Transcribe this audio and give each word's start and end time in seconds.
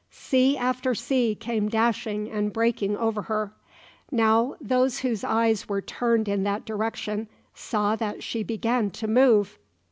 Sea 0.09 0.57
after 0.57 0.95
sea 0.95 1.35
came 1.35 1.69
dashing 1.69 2.27
and 2.27 2.51
breaking 2.51 2.97
over 2.97 3.21
her. 3.21 3.53
Now 4.09 4.55
those 4.59 5.01
whose 5.01 5.23
eyes 5.23 5.69
were 5.69 5.83
turned 5.83 6.27
in 6.27 6.41
that 6.41 6.65
direction 6.65 7.27
saw 7.53 7.95
that 7.97 8.23
she 8.23 8.41
began 8.41 8.89
to 8.89 9.07
move. 9.07 9.59